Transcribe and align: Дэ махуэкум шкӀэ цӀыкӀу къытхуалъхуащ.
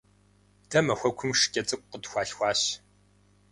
Дэ 0.69 0.79
махуэкум 0.85 1.31
шкӀэ 1.39 1.61
цӀыкӀу 1.67 1.87
къытхуалъхуащ. 1.89 2.61